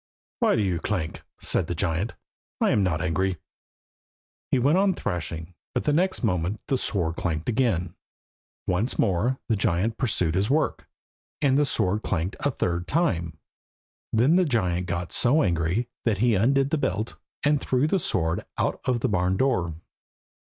"Why 0.39 0.55
do 0.55 0.63
you 0.63 0.79
clank?" 0.79 1.21
said 1.39 1.67
the 1.67 1.75
giant. 1.75 2.15
"I 2.59 2.71
am 2.71 2.81
not 2.81 3.03
angry." 3.03 3.37
He 4.49 4.57
went 4.57 4.79
on 4.79 4.95
thrashing, 4.95 5.53
but 5.75 5.83
the 5.83 5.93
next 5.93 6.23
moment 6.23 6.59
the 6.69 6.77
sword 6.79 7.17
clanked 7.17 7.47
again. 7.47 7.93
Once 8.65 8.97
more 8.97 9.37
the 9.47 9.55
giant 9.55 9.99
pursued 9.99 10.33
his 10.33 10.49
work, 10.49 10.89
and 11.39 11.55
the 11.55 11.67
sword 11.67 12.01
clanked 12.01 12.35
a 12.39 12.49
third 12.49 12.87
time. 12.87 13.37
Then 14.11 14.37
the 14.37 14.43
giant 14.45 14.87
got 14.87 15.11
so 15.11 15.43
angry 15.43 15.87
that 16.03 16.17
he 16.17 16.33
undid 16.33 16.71
the 16.71 16.79
belt, 16.79 17.13
and 17.43 17.61
threw 17.61 17.85
the 17.85 17.99
sword 17.99 18.43
out 18.57 18.81
of 18.85 19.01
the 19.01 19.07
barn 19.09 19.37
door. 19.37 19.75